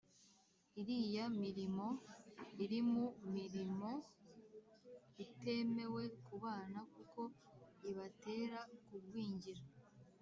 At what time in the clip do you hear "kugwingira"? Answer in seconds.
8.87-9.63